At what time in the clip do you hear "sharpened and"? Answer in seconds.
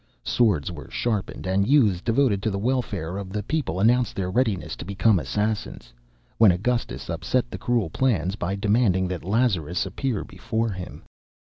0.89-1.67